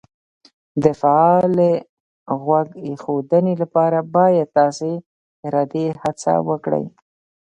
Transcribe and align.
د 0.83 0.85
فعالې 1.01 1.73
غوږ 2.43 2.67
ایښودنې 2.87 3.53
لپاره 3.61 3.99
باید 4.15 4.47
تاسې 4.57 4.91
ارادي 5.45 5.85
هڅه 6.01 6.33
وکړئ 6.49 6.85